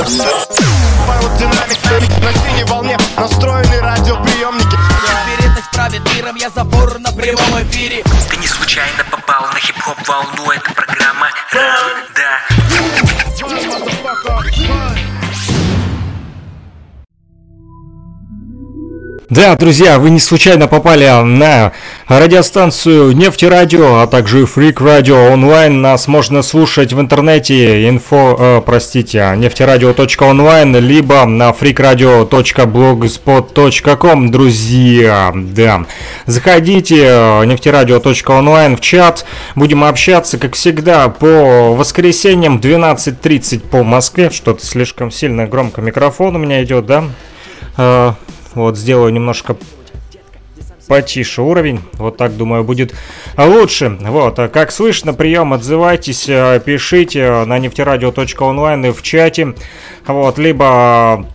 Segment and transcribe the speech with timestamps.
[0.00, 1.78] Динамик
[2.22, 4.78] на синей волне настроены радиоприемники
[5.28, 10.50] Вероятность правит миром, я забор на прямом эфире Ты не случайно попал на хип-хоп волну,
[10.52, 12.40] это программа Да
[19.28, 21.72] Да, друзья, вы не случайно попали на
[22.18, 25.80] радиостанцию Нефтерадио, а также Фрик Радио онлайн.
[25.80, 35.32] Нас можно слушать в интернете инфо, э, простите, нефтерадио.онлайн, либо на freakradio.blogspot.com, друзья.
[35.34, 35.86] Да,
[36.26, 44.30] заходите э, нефтерадио.онлайн в чат, будем общаться, как всегда, по воскресеньям 12.30 по Москве.
[44.30, 47.04] Что-то слишком сильно громко микрофон у меня идет, да?
[47.76, 48.14] Э,
[48.54, 49.56] вот сделаю немножко
[50.90, 51.80] потише уровень.
[51.92, 52.96] Вот так, думаю, будет
[53.36, 53.96] лучше.
[54.00, 59.54] Вот, а как слышно, прием, отзывайтесь, э, пишите на нефтерадио.онлайн в чате.
[60.08, 61.26] Вот, либо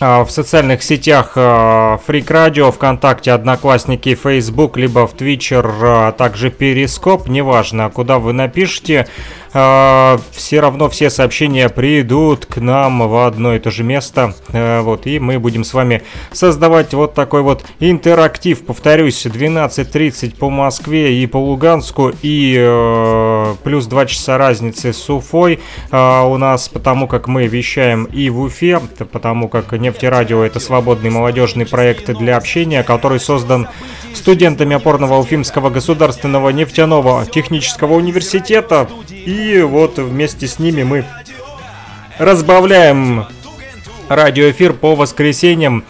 [0.00, 7.28] э, в социальных сетях э, Радио, ВКонтакте, Одноклассники, Facebook, либо в Твичер, а также Перископ,
[7.28, 9.06] неважно, куда вы напишите.
[9.52, 14.34] А, все равно все сообщения придут к нам в одно и то же место.
[14.52, 18.64] А, вот, и мы будем с вами создавать вот такой вот интерактив.
[18.64, 25.60] Повторюсь, 12.30 по Москве и по Луганску, и э, плюс 2 часа разницы с Уфой
[25.90, 31.10] э, у нас, потому как мы вещаем и в Уфе, потому как Нефтерадио это свободный
[31.10, 33.68] молодежный проект для общения, который создан
[34.14, 38.88] студентами опорного Уфимского государственного нефтяного технического университета.
[39.10, 41.04] И вот вместе с ними мы
[42.18, 43.26] разбавляем
[44.08, 45.84] радиоэфир по воскресеньям.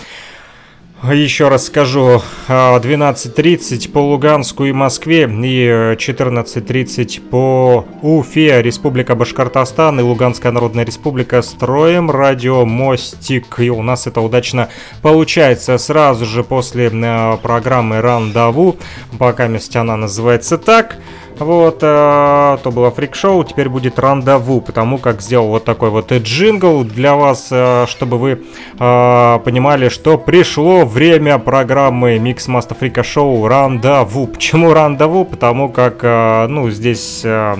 [1.02, 10.02] Еще раз скажу, 12.30 по Луганску и Москве и 14.30 по Уфе, Республика Башкортостан и
[10.02, 13.60] Луганская Народная Республика строим радио Мостик.
[13.60, 14.68] И у нас это удачно
[15.00, 18.76] получается сразу же после э, программы Рандеву,
[19.18, 20.98] пока она называется так.
[21.40, 26.84] Вот, э, то было фрик-шоу, теперь будет рандеву, потому как сделал вот такой вот джингл
[26.84, 28.42] для вас, э, чтобы вы
[28.78, 34.26] э, понимали, что пришло время программы Микс Маста Фрика Шоу Рандеву.
[34.26, 35.24] Почему рандеву?
[35.24, 37.22] Потому как, э, ну, здесь...
[37.24, 37.56] Э,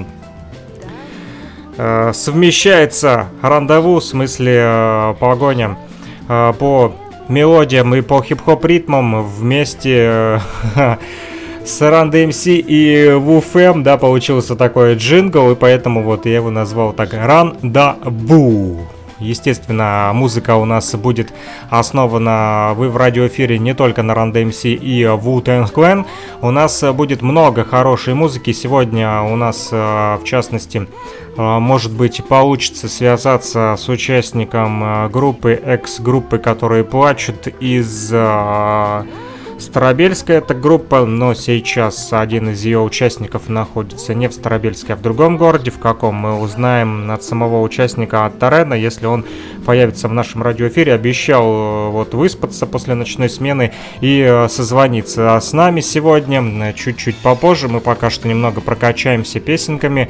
[1.79, 5.79] э, совмещается рандеву, в смысле э, погоня
[6.29, 6.93] э, по
[7.29, 10.39] мелодиям и по хип-хоп ритмам вместе
[10.77, 10.97] э,
[11.71, 16.93] с Run DMC и WFM, да, получился такой джингл, и поэтому вот я его назвал
[16.93, 18.81] так Run да Бу.
[19.21, 21.33] Естественно, музыка у нас будет
[21.69, 26.07] основана вы в радиоэфире не только на Run DMC и Wu-Tang Clan.
[26.41, 28.53] У нас будет много хорошей музыки.
[28.53, 30.89] Сегодня у нас, э, в частности,
[31.37, 38.13] э, может быть, получится связаться с участником э, группы, экс-группы, которые плачут из
[39.61, 45.03] Старобельская это группа, но сейчас один из ее участников находится не в Старобельске, а в
[45.03, 45.71] другом городе.
[45.71, 49.27] В каком мы узнаем от самого участника от Тарена, если он
[49.67, 50.95] появится в нашем радиоэфире.
[50.95, 56.73] Обещал э, вот выспаться после ночной смены и э, созвониться с нами сегодня.
[56.73, 60.09] Чуть-чуть попозже мы пока что немного прокачаемся песенками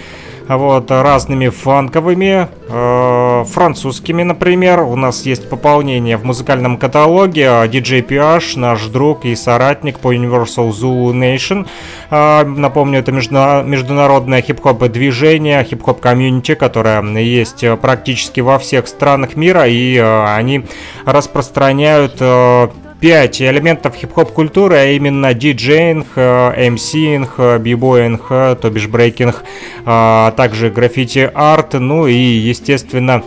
[0.48, 4.80] вот, разными фанковыми, э, французскими, например.
[4.80, 7.42] У нас есть пополнение в музыкальном каталоге.
[7.42, 11.66] DJ PH, наш друг и соратник по Universal Zulu Nation.
[12.10, 19.36] Э, напомню, это междуна- международное хип-хоп движение, хип-хоп комьюнити, которое есть практически во всех странах
[19.36, 20.64] мира, и э, они
[21.04, 22.68] распространяют э,
[23.00, 29.42] 5 элементов хип-хоп культуры, а именно DJing, MCing, b-boying, то бишь брейкинг,
[29.86, 33.22] а также граффити-арт, ну и, естественно,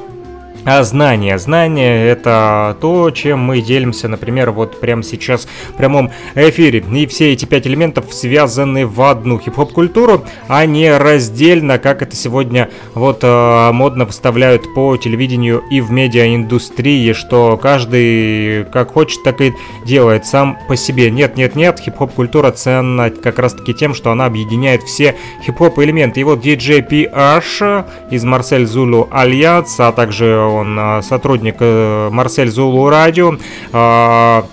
[0.65, 1.37] а знания.
[1.37, 6.83] Знания это то, чем мы делимся, например, вот прямо сейчас в прямом эфире.
[6.93, 12.15] И все эти пять элементов связаны в одну хип-хоп культуру, а не раздельно, как это
[12.15, 19.41] сегодня вот э, модно выставляют по телевидению и в медиаиндустрии, что каждый как хочет, так
[19.41, 19.53] и
[19.85, 21.11] делает сам по себе.
[21.11, 25.15] Нет, нет, нет, хип-хоп культура ценна как раз таки тем, что она объединяет все
[25.45, 26.21] хип-хоп элементы.
[26.21, 32.49] И вот DJ PH из Марсель Зулу Альянс, а также он а, сотрудник э, Марсель
[32.49, 33.35] Зулу Радио.
[33.71, 34.45] А,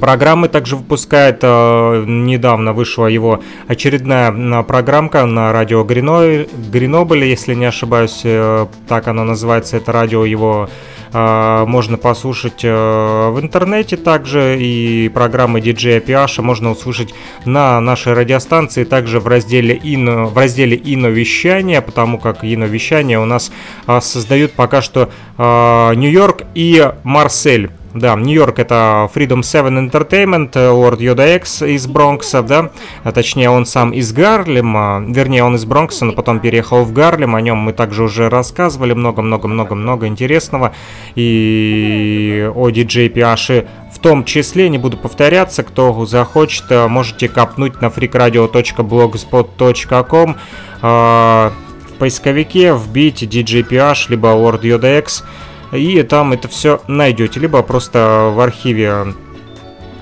[0.00, 1.40] программы также выпускает.
[1.42, 6.46] А, недавно вышла его очередная программка на радио Грино...
[6.70, 10.68] Гренобль, если не ошибаюсь, э, так оно называется, это радио его
[11.12, 17.14] можно послушать в интернете также, и программы DJ Пиаша можно услышать
[17.44, 23.18] на нашей радиостанции, также в разделе «Ино», в разделе «Ино вещания», потому как «Ино вещание»
[23.18, 23.52] у нас
[24.00, 27.70] создают пока что Нью-Йорк и Марсель.
[27.96, 32.70] Да, Нью-Йорк это Freedom 7 Entertainment, Лорд Йода X из Бронкса, да,
[33.04, 37.34] а точнее он сам из Гарлема, вернее он из Бронкса, но потом переехал в Гарлем,
[37.34, 38.92] о нем мы также уже рассказывали.
[38.92, 40.74] Много-много-много-много интересного,
[41.14, 47.86] и о диджей Пиаши в том числе, не буду повторяться, кто захочет, можете копнуть на
[47.86, 50.36] freakradio.blogspot.com,
[50.82, 51.50] а,
[51.88, 55.24] в поисковике вбить DJ PH, либо Lord Yoda X,
[55.72, 59.14] и там это все найдете, либо просто в архиве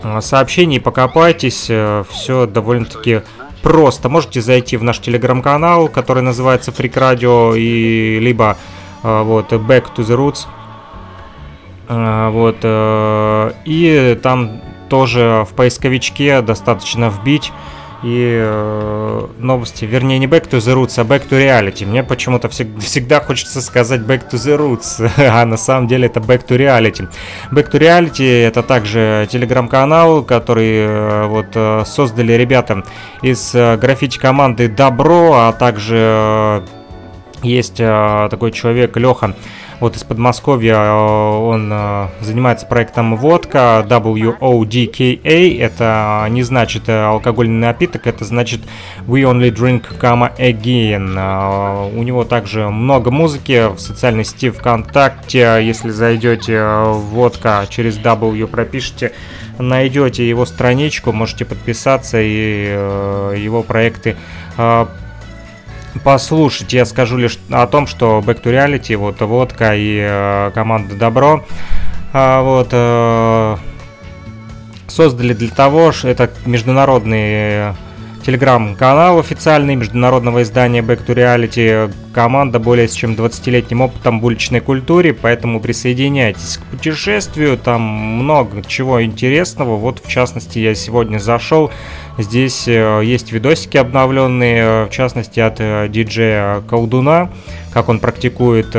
[0.02, 3.22] а, сообщений покопайтесь, э, все довольно-таки
[3.62, 4.08] просто.
[4.08, 8.58] Можете зайти в наш телеграм-канал, который называется Freak Radio, и либо
[9.02, 10.46] э, вот Back to the Roots,
[11.88, 12.58] э, вот,
[13.64, 17.52] и там тоже в поисковичке достаточно вбить
[18.04, 21.86] и э, новости, вернее не Back to the Roots, а Back to Reality.
[21.86, 26.20] Мне почему-то всег- всегда хочется сказать Back to the Roots, а на самом деле это
[26.20, 27.08] Back to Reality.
[27.50, 32.84] Back to Reality это также телеграм-канал, который э, вот э, создали ребята
[33.22, 36.60] из э, граффити команды Добро, а также э,
[37.42, 39.34] есть э, такой человек Леха,
[39.80, 45.58] вот из Подмосковья э, он э, занимается проектом водка WODKA.
[45.58, 48.60] Это не значит э, алкогольный напиток, это значит
[49.06, 51.94] We Only Drink Again.
[51.96, 55.60] У него также много музыки в социальной сети ВКонтакте.
[55.62, 59.12] Если зайдете водка через W пропишите,
[59.58, 62.66] найдете его страничку, можете подписаться и
[63.36, 64.16] его проекты
[66.02, 66.72] послушать.
[66.72, 71.44] Я скажу лишь о том, что Back to Reality, вот Водка и э, команда Добро,
[72.12, 73.56] э, вот, э,
[74.88, 77.74] создали для того, что это международный
[78.24, 81.92] телеграм-канал официальный международного издания Back to Reality.
[82.14, 89.04] Команда более чем 20-летним опытом в уличной культуре, поэтому присоединяйтесь к путешествию, там много чего
[89.04, 89.76] интересного.
[89.76, 91.70] Вот, в частности, я сегодня зашел,
[92.16, 97.30] здесь э, есть видосики обновленные, э, в частности, от э, диджея Колдуна,
[97.72, 98.74] как он практикует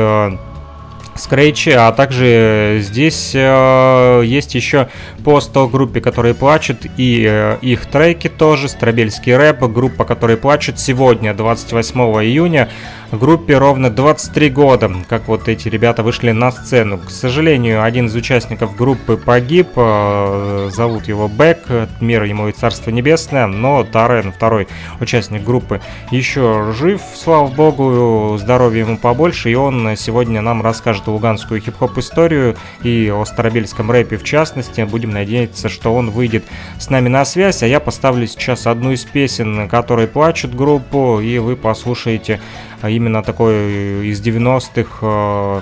[1.16, 4.88] Scratch, а также здесь э, есть еще
[5.24, 10.78] пост о группе, которые плачут, и э, их треки тоже, Страбельский рэп, группа, которые плачут
[10.78, 12.68] сегодня, 28 июня,
[13.12, 16.98] группе ровно 23 года, как вот эти ребята вышли на сцену.
[16.98, 22.90] К сожалению, один из участников группы погиб, э, зовут его Бэк, мир ему и царство
[22.90, 24.68] небесное, но Тарен, второй
[25.00, 25.80] участник группы,
[26.10, 32.56] еще жив, слава богу, здоровья ему побольше, и он сегодня нам расскажет луганскую хип-хоп историю
[32.82, 34.80] и о старобельском рэпе в частности.
[34.82, 36.44] Будем надеяться, что он выйдет
[36.78, 41.38] с нами на связь, а я поставлю сейчас одну из песен, которые плачут группу, и
[41.38, 42.40] вы послушаете
[42.82, 45.60] именно такой из 90-х э,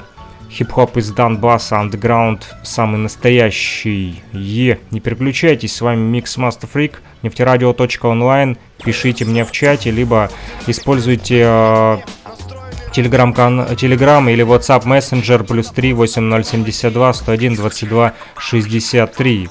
[0.50, 4.22] хип-хоп из Донбасса, андеграунд, самый настоящий.
[4.32, 10.30] Е, не переключайтесь, с вами Mix Master Freak, нефтерадио.онлайн, пишите мне в чате, либо
[10.66, 11.98] используйте э,
[12.94, 13.34] Telegram,
[13.74, 19.48] Telegram или WhatsApp Messenger плюс 3 8072 101 22 63.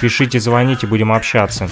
[0.00, 1.70] Пишите, звоните, будем общаться.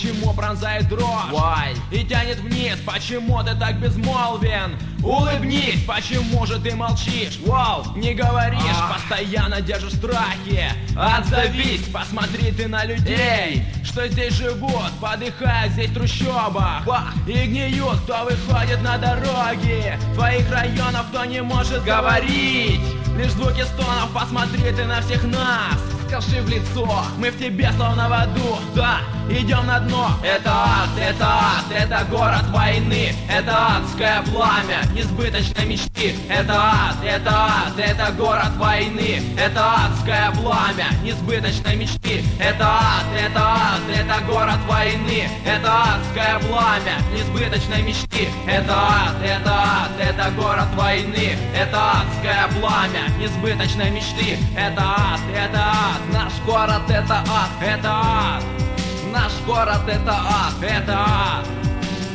[0.00, 1.30] Почему пронзает дрожь?
[1.30, 1.76] Why?
[1.90, 4.76] И тянет вниз, почему ты так безмолвен?
[5.02, 7.38] Улыбнись, почему же ты молчишь?
[7.44, 8.94] Вау, не говоришь, а.
[8.94, 10.72] постоянно держишь страхи.
[10.96, 13.62] Отзовись, посмотри ты на людей.
[13.84, 16.86] Что здесь живут, подыхая здесь трущобах.
[17.26, 19.98] И гниют, кто выходит на дороги.
[20.14, 22.80] Твоих районов, кто не может говорить.
[23.16, 25.78] Лишь звуки стонов, посмотри ты на всех нас.
[26.06, 28.98] Скажи в лицо Мы в тебе словно в аду, да,
[29.30, 36.14] идем на дно Это ад, это ад, это город войны Это адское пламя несбыточной мечты
[36.28, 43.40] Это ад, это ад, это город войны Это адское пламя несбыточной мечты Это ад, это
[43.40, 50.68] ад, это город войны Это адское пламя несбыточной мечты Это ад, это ад, это город
[50.76, 57.90] войны Это адское пламя несбыточной мечты Это ад, это ад, наш город это ад, это
[57.90, 58.69] ад
[59.12, 61.46] Наш город это ад, это ад.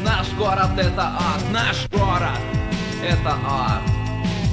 [0.03, 2.39] Наш город это ад, наш город
[3.03, 3.94] это ад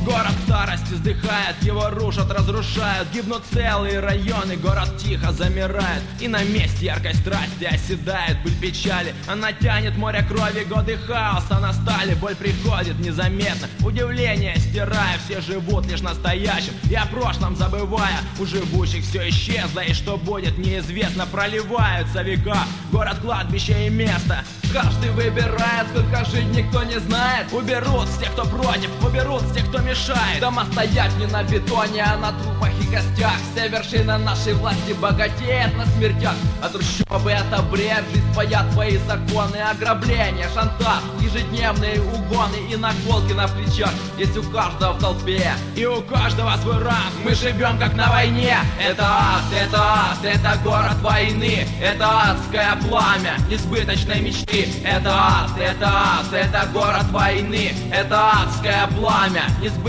[0.05, 3.09] Город старости вздыхает, его рушат, разрушают.
[3.13, 6.03] Гибнут целые районы, город тихо замирает.
[6.19, 9.15] И на месте яркой страсти оседает быль печали.
[9.29, 12.15] Она тянет море крови, годы хаоса настали.
[12.15, 15.19] Боль приходит незаметно, удивление стирая.
[15.25, 18.19] Все живут лишь настоящим, и о прошлом забывая.
[18.41, 21.27] У живущих все исчезло, и что будет неизвестно.
[21.27, 24.43] Проливаются века, город кладбище и место.
[24.73, 27.53] Каждый выбирает, сколько жить никто не знает.
[27.53, 29.92] Уберут тех, кто против, уберут тех, кто мешает
[30.41, 33.35] Дома стоять не на бетоне, а на трупах и костях.
[33.53, 36.35] Вся вершина нашей власти богатеет на смертях.
[36.63, 43.47] А трущобы это бред, жизнь своя, твои законы Ограбления, шантаж, ежедневные угоны И наколки на
[43.49, 43.91] плечах.
[44.17, 48.57] Есть у каждого в толпе И у каждого свой ранг, мы живем как на войне.
[48.81, 51.67] Это ад, это ад, это город войны.
[51.83, 54.69] Это адское пламя несбыточной мечты.
[54.85, 57.75] Это ад, это ад, это город войны.
[57.93, 59.82] Это адское пламя несбыточной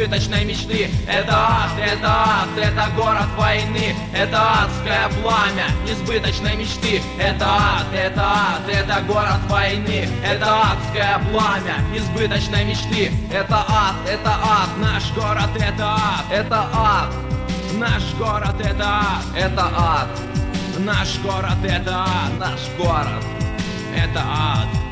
[0.54, 0.90] мечты.
[1.08, 3.96] Это ад, это ад, это город войны.
[4.14, 7.02] Это адское пламя несбыточной мечты.
[7.20, 10.08] Это ад, это ад, это город войны.
[10.24, 13.12] Это адское пламя несбыточной мечты.
[13.32, 16.26] Это ад, это ад, наш город это ад.
[16.32, 17.14] Это ад,
[17.74, 19.24] наш город это ад.
[19.36, 20.08] Это ад,
[20.80, 22.40] наш город это ад.
[22.40, 23.24] Наш город
[23.96, 24.83] это ад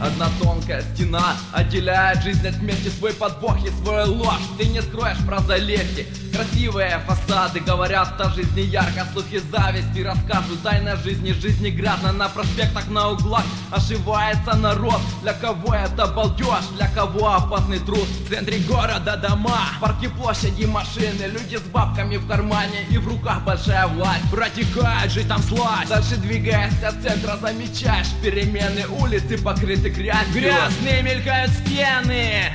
[0.00, 2.88] Одна тонкая стена отделяет жизнь от смерти.
[2.88, 4.42] Свой подбог и свою ложь.
[4.56, 9.06] Ты не скроешь про залезти Красивые фасады говорят о жизни ярко.
[9.12, 10.62] Слухи зависти рассказывают.
[10.62, 15.00] Тайна жизни Жизни грязно на проспектах, на углах Ошивается народ.
[15.22, 18.06] Для кого это балдеж, для кого опасный труд?
[18.24, 21.24] В центре города дома, парки, площади, машины.
[21.26, 24.30] Люди с бабками в кармане и в руках большая власть.
[24.30, 25.88] Протекает жить там слазь.
[25.88, 32.52] Дальше двигаясь от центра замечаешь перемены Улицы покрыты грязью Грязные мелькают стены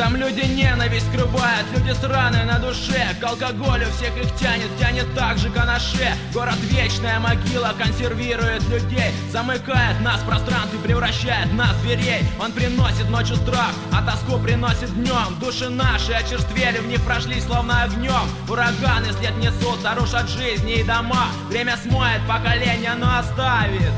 [0.00, 3.14] Там люди ненависть скрывают, люди с раной на душе.
[3.20, 9.12] К алкоголю всех их тянет, тянет так же к анаше Город вечная могила консервирует людей.
[9.30, 12.22] Замыкает нас в пространстве, превращает нас в зверей.
[12.42, 15.38] Он приносит ночью страх, а тоску приносит днем.
[15.38, 18.26] Души наши очерствели, в них прошли словно огнем.
[18.48, 21.26] Ураганы след несут, рушат жизни и дома.
[21.50, 23.92] Время смоет поколение, но оставит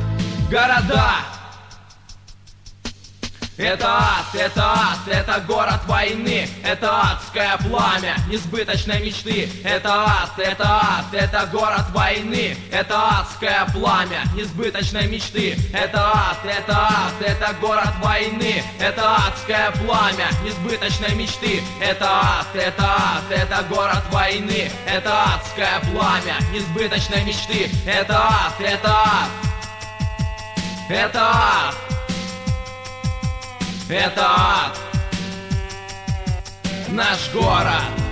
[0.51, 1.42] города
[3.63, 10.65] это ад, это ад, это город войны Это адское пламя несбыточной мечты Это ад, это
[10.65, 17.93] ад, это город войны Это адское пламя несбыточной мечты Это ад, это ад, это город
[18.03, 25.81] войны Это адское пламя несбыточной мечты Это ад, это ад, это город войны Это адское
[25.93, 29.31] пламя несбыточной мечты Это ад, это ад
[30.89, 31.92] Это ад
[33.93, 34.79] это ад.
[36.89, 38.12] Наш город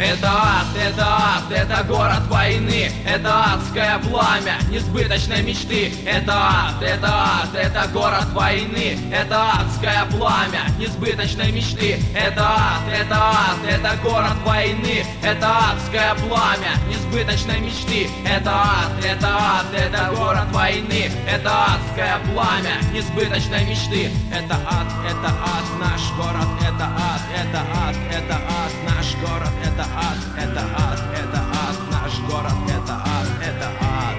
[0.00, 7.08] это ад, это ад, это город войны Это адское пламя несбыточной мечты Это ад, это
[7.08, 14.36] ад, это город войны Это адское пламя несбыточной мечты Это ад, это ад, это город
[14.44, 22.18] войны Это адское пламя несбыточной мечты Это ад, это ад, это город войны Это адское
[22.32, 28.72] пламя несбыточной мечты Это ад, это ад, наш город Это ад, это ад, это ад,
[28.88, 34.16] наш город Это ад, это ад, это ад, наш город, это ад, это ад,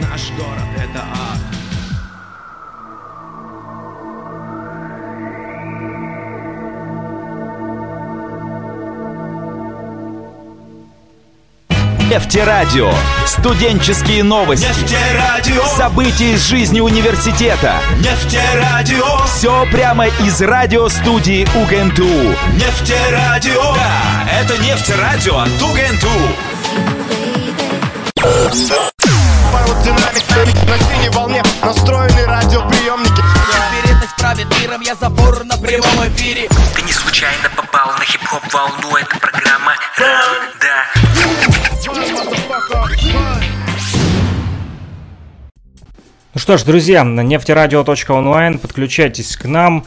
[0.00, 1.55] наш город, это ад.
[12.08, 12.92] Нефтерадио.
[13.26, 14.64] Студенческие новости.
[14.64, 15.64] Нефтерадио.
[15.76, 17.80] События из жизни университета.
[17.98, 19.24] Нефтерадио.
[19.26, 22.36] Все прямо из радиостудии УГНТУ.
[22.54, 23.74] Нефтерадио.
[23.74, 26.08] Да, это нефтерадио от УГНТУ.
[30.68, 33.22] На синей волне настроены радиоприемники
[34.16, 39.18] правит миром Я забор на прямом эфире Ты не случайно попал на хип-хоп волну Это
[39.18, 41.05] программа Ран,
[46.36, 49.86] Ну что ж, друзья, нефтерадио.онлайн, подключайтесь к нам,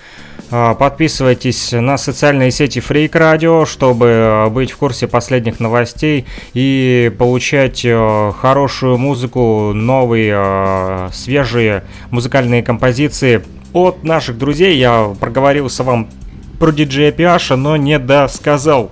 [0.50, 6.26] а, подписывайтесь на социальные сети Freak Radio, чтобы а, быть в курсе последних новостей
[6.56, 14.76] и получать а, хорошую музыку, новые, свежие музыкальные композиции от наших друзей.
[14.76, 16.10] Я проговорился вам
[16.58, 18.90] про диджея Пиаша, но не досказал.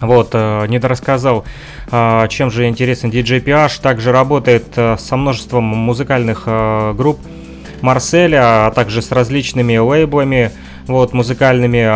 [0.00, 1.44] Вот, не дорассказал
[1.92, 3.80] а, чем же интересен DJ PH.
[3.82, 7.18] Также работает э, со множеством музыкальных э, групп
[7.80, 10.52] Марселя, а также с различными лейблами
[10.86, 11.86] вот, музыкальными.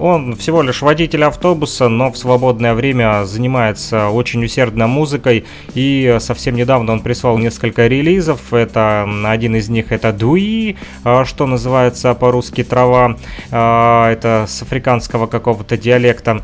[0.00, 5.44] Он всего лишь водитель автобуса, но в свободное время занимается очень усердно музыкой.
[5.74, 8.52] И совсем недавно он прислал несколько релизов.
[8.52, 10.76] Это один из них это Дуи,
[11.24, 13.16] что называется по-русски трава.
[13.48, 16.42] Это с африканского какого-то диалекта.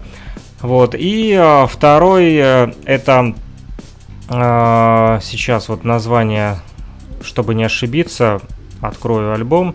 [0.62, 3.34] Вот, и э, второй э, это
[4.28, 6.58] э, сейчас вот название,
[7.20, 8.40] чтобы не ошибиться,
[8.80, 9.74] открою альбом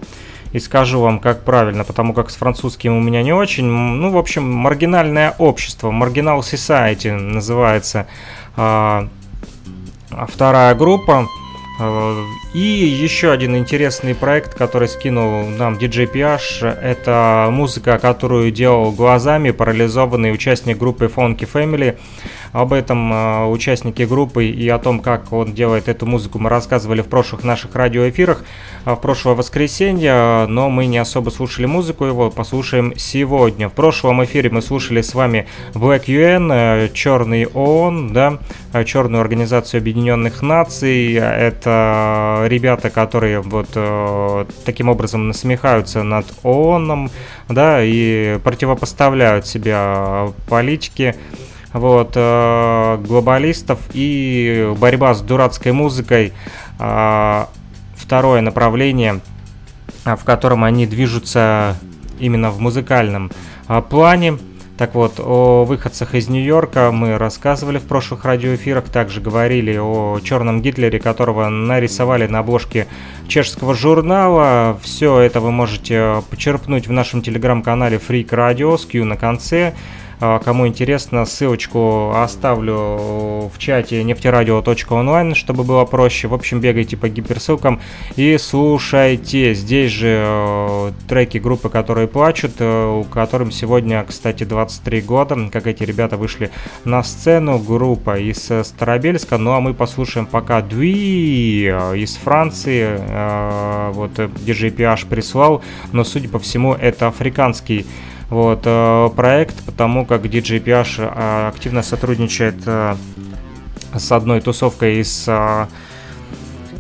[0.53, 3.65] и скажу вам, как правильно, потому как с французским у меня не очень.
[3.65, 8.07] Ну, в общем, маргинальное общество, Marginal Society называется
[8.55, 9.07] э,
[10.29, 11.27] вторая группа.
[11.79, 19.51] И еще один интересный проект, который скинул нам DJ PH, это музыка, которую делал глазами
[19.51, 21.99] парализованный участник группы Funky Family.
[22.51, 27.01] Об этом э, участники группы и о том, как он делает эту музыку, мы рассказывали
[27.01, 28.43] в прошлых наших радиоэфирах
[28.95, 33.67] в прошлое воскресенье, но мы не особо слушали музыку его, послушаем сегодня.
[33.67, 38.39] В прошлом эфире мы слушали с вами Black UN, Черный ООН, да,
[38.85, 41.13] Черную Организацию Объединенных Наций.
[41.15, 47.11] Это ребята, которые вот э, таким образом насмехаются над ООНом,
[47.49, 51.15] да, и противопоставляют себя политике
[51.73, 56.31] вот, э, глобалистов и борьба с дурацкой музыкой.
[56.79, 57.47] Э,
[57.97, 59.19] второе направление,
[60.05, 61.75] в котором они движутся
[62.19, 63.31] именно в музыкальном
[63.89, 64.37] плане.
[64.77, 70.61] Так вот, о выходцах из Нью-Йорка мы рассказывали в прошлых радиоэфирах, также говорили о черном
[70.61, 72.85] Гитлере, которого нарисовали на обложке
[73.27, 74.77] чешского журнала.
[74.83, 79.73] Все это вы можете почерпнуть в нашем телеграм-канале Freak Radio с Q на конце.
[80.19, 82.73] А, кому интересно, ссылочку оставлю
[83.53, 86.27] в чате нефтерадио.онлайн, чтобы было проще.
[86.27, 87.79] В общем, бегайте по гиперссылкам
[88.15, 89.53] и слушайте.
[89.53, 95.67] Здесь же э, треки группы, которые плачут, э, у которым сегодня, кстати, 23 года, как
[95.67, 96.49] эти ребята вышли
[96.83, 97.59] на сцену.
[97.59, 99.37] Группа из Старобельска.
[99.37, 102.97] Ну а мы послушаем пока Дуи э, из Франции.
[103.91, 105.61] Вот DJ PH прислал,
[105.91, 107.85] но судя по всему это африканский
[108.29, 112.95] вот, э, проект, потому как DJ PH э, активно сотрудничает э,
[113.95, 115.27] с одной тусовкой из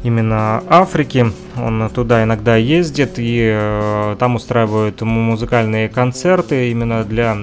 [0.03, 1.25] именно Африки.
[1.57, 7.33] Он туда иногда ездит и там устраивают музыкальные концерты именно для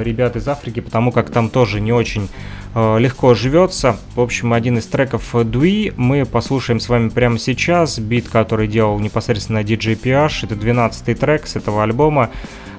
[0.00, 2.28] ребят из Африки, потому как там тоже не очень
[2.74, 3.96] легко живется.
[4.14, 7.98] В общем, один из треков Дуи мы послушаем с вами прямо сейчас.
[7.98, 10.44] Бит, который делал непосредственно DJ PH.
[10.44, 12.30] Это 12 трек с этого альбома.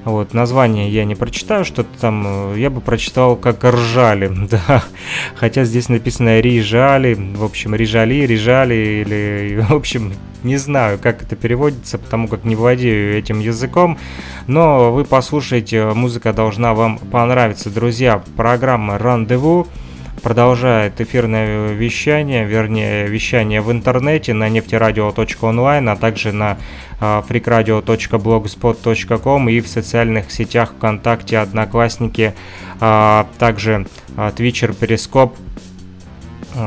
[0.04, 4.84] Вот, название я не прочитаю, что-то там, э, я бы прочитал как ржали, да.
[5.36, 11.36] Хотя здесь написано рижали, в общем, рижали, рижали, или, в общем, не знаю, как это
[11.36, 13.98] переводится, потому как не владею этим языком.
[14.48, 17.70] Но вы послушайте, музыка должна вам понравиться.
[17.70, 19.68] Друзья, программа «Рандеву»
[20.22, 26.60] продолжает эфирное вещание, вернее, вещание в интернете на нефтерадио.онлайн, а также на
[27.00, 32.36] freakradio.blogspot.com и в социальных сетях ВКонтакте, Одноклассники,
[32.80, 33.88] а, также
[34.36, 35.36] Твичер, Перископ,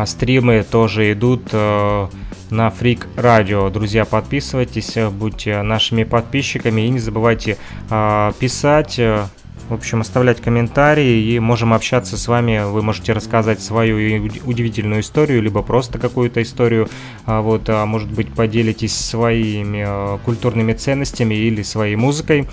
[0.07, 2.09] стримы тоже идут э,
[2.55, 3.71] на Freak Radio.
[3.71, 7.59] Друзья, подписывайтесь, будьте нашими подписчиками и не забывайте
[7.91, 9.27] а, писать э,
[9.69, 12.63] в общем, оставлять комментарии и можем общаться с вами.
[12.71, 16.89] Вы можете рассказать свою удивительную историю, либо просто какую-то историю.
[17.27, 22.47] А вот, а может быть, поделитесь своими а, культурными ценностями или своей музыкой.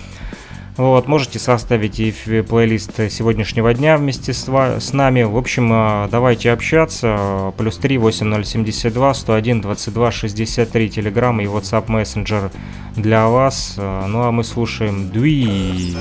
[0.76, 5.22] Вот, можете составить и плейлист сегодняшнего дня вместе с, с нами.
[5.22, 7.52] В общем, а, давайте общаться.
[7.58, 12.50] Плюс 3 8072 101 22 63 Телеграм и WhatsApp Messenger
[12.96, 13.74] для вас.
[13.76, 15.94] Ну а мы слушаем Дуи.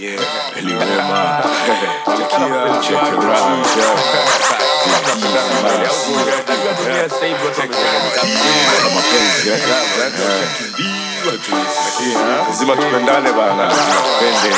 [0.00, 0.16] Yeah,
[12.48, 14.56] lazima tupendane bana, tupende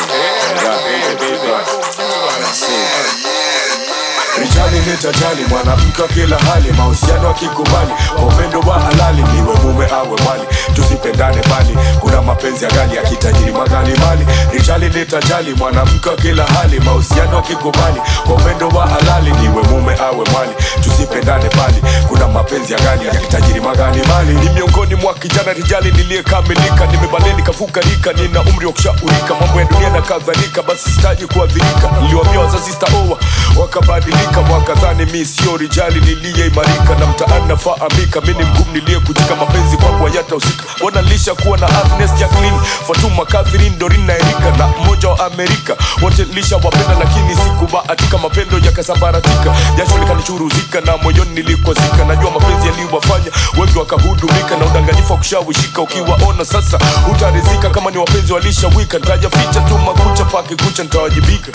[4.40, 10.09] Rijali nitajali mwanamke wa kila hali, mahusiano akikubali, wa upendo wa halali, niwe mume awe
[10.29, 10.42] mali,
[10.75, 14.27] tusipendane bali, kuna mapenzi ya gali ya kitajiri magali mali.
[14.53, 20.25] Rijali nitajali mwanamke wa kila hali, mahusiano akikubali, kwa upendo wa halali, niwe mume awe
[20.35, 20.53] mali,
[20.85, 24.33] tusipendane bali, kuna mapenzi ya gali ya magali mali.
[24.35, 29.66] Ni miongoni mwa kijana rijali niliyekamilika, nimebaleni nikavuka rika, nina umri wa kushaurika, mambo ya
[29.66, 31.90] dunia na kadhalika, basi sitaji kuadhirika.
[32.03, 33.18] Niliwaambia wazazi sitaoa,
[33.61, 38.21] wakabadilika wakadhani mi sio rijali niliyeimarika na mtaani nafahamika.
[38.21, 40.65] Mi ni mgumu niliyekujika mapenzi kwangu hayatahusika.
[40.85, 45.77] Wanalisha kuwa na Agnes Jacqueline Fatuma Catherine Dorin na Erika na mmoja wa Amerika.
[46.03, 48.19] Wote lisha wapenda lakini sikubahatika.
[48.19, 49.55] Mapendo yakasambaratika.
[49.77, 53.31] Jasho likanichuruzika na moyoni nilikozika najua mapenzi yaliwafanya
[53.61, 55.83] wengi wakahudumika na udanganyifu wa kushawishika.
[55.83, 56.79] Ukiwaona sasa
[57.13, 61.53] utarizika kama ni wapenzi walishawika ntajaficha tu makucha pakikucha ntawajibika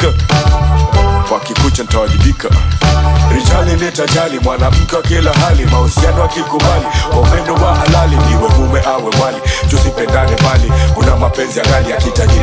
[1.29, 2.49] pakikucha ntawajibika
[3.33, 7.19] Rijali nitajali mwanamke wa kila hali, mahusiano akikubali, kwa
[7.67, 9.37] wa halali, niwe mume awe mali,
[9.69, 11.97] tusipendane mali kuna mapenzi ya gali ya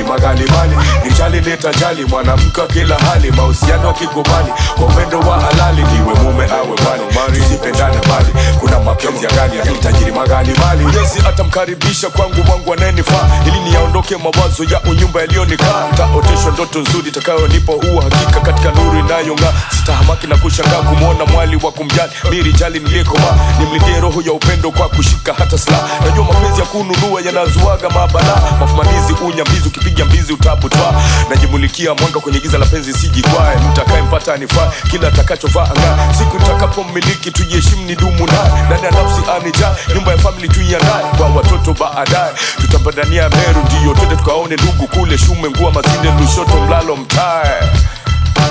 [0.08, 0.76] magali mali.
[1.04, 4.88] Rijali nitajali mwanamke wa kila hali, mahusiano akikubali, kwa
[5.30, 6.76] wa halali, niwe mume awe
[7.14, 8.28] mali, tusipendane mali
[8.60, 9.64] kuna mapenzi ya gali ya
[10.12, 10.98] magali mali.
[10.98, 17.72] Yesi atamkaribisha kwangu mwangu anayenifaa, ili niyaondoke mawazo ya unyumba yaliyonikaa, ntaoteshwa ndoto nzuri itakayonipa
[17.72, 22.12] uhakika katika nuru inayong'aa, sitahamaki na kushangaa kumwona mwali wa kumjali.
[22.30, 23.26] Miri jali niliyekoma
[23.58, 25.88] nimlindie roho ya upendo kwa kushika hata silaha.
[26.06, 32.58] Najua mapenzi ya kununua yanazuaga mabala mafumanizi unyambizi ukipiga mbizi utabutwa najimulikia mwanga kwenye giza
[32.58, 33.56] la penzi sijikwae.
[33.70, 38.82] Mtakaye mpata anifaa kila atakachovaa anga siku nitakapomiliki tujiheshimu ni dumu naye.
[38.84, 41.04] Ya nafsi anija nyumba ya famili tuiandae.
[41.16, 43.60] Kwa watoto baadaye tutapandania meru.
[43.64, 47.60] Ndiyo twende tukaone ndugu kule shume ngua mazinde lushoto mlalo mtae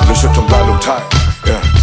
[0.08, 1.02] Lucia tumba lumtai,
[1.46, 1.83] yeah.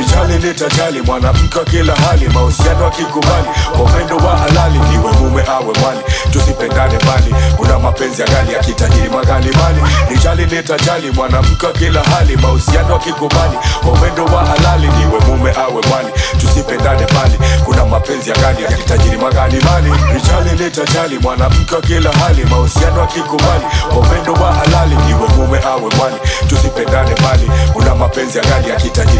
[0.00, 5.64] Rijali nitajali mwanamke wa kila hali, mahusiano akikubali, kwa upendo wa halali, niwe mume awe
[5.82, 6.00] mali,
[6.32, 9.80] tusipendane bali, kuna mapenzi ya gali ya kitajiri magali mali.
[10.10, 15.82] Rijali nitajali mwanamke wa kila hali, mahusiano akikubali, kwa upendo wa halali, niwe mume awe
[15.90, 16.08] mali,
[16.40, 18.70] tusipendane bali, kuna mapenzi ya gali ya
[19.18, 19.90] magali mali.
[20.14, 25.90] Rijali nitajali mwanamke wa kila hali, mahusiano akikubali, kwa upendo wa halali, niwe mume awe
[25.98, 26.16] mali,
[26.48, 28.76] tusipendane bali, kuna mapenzi ya gali ya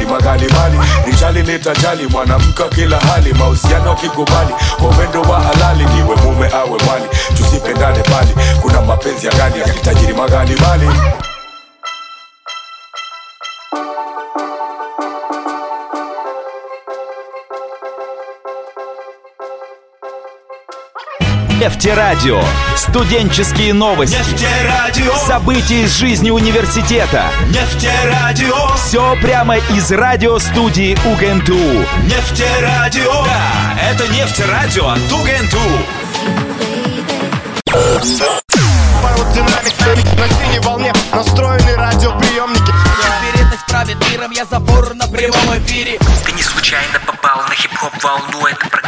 [0.06, 0.69] magali mali
[1.06, 4.54] rijali nitajali mwanamke wa kila hali mahusiano kikubali.
[4.78, 7.04] Kwa upendo wa halali niwe mume awe mali.
[7.36, 10.54] Tusipendane bali kuna mapenzi ya gali ya kitajiri magali
[21.60, 22.42] Нефтерадио.
[22.74, 24.16] Студенческие новости.
[24.16, 25.14] Нефтерадио.
[25.26, 27.26] События из жизни университета.
[27.48, 28.74] Нефтерадио.
[28.76, 31.84] Все прямо из радиостудии УГНТУ.
[32.04, 33.24] Нефтерадио.
[33.24, 35.58] Да, это нефтерадио от УГНТУ.
[39.34, 42.72] Динамик на синей волне настроены радиоприемники
[43.22, 48.46] Вероятность правит миром, я забор на прямом эфире Ты не случайно попал на хип-хоп волну
[48.46, 48.79] Это